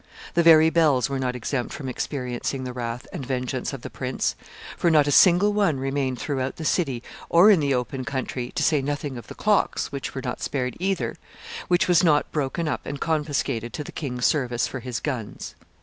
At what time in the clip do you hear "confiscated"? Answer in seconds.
12.99-13.73